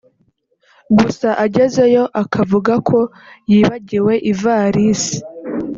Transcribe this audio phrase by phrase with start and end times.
[0.97, 2.99] Gusa agezeyo akavuga ko
[3.51, 5.17] yibagiwe ivarisi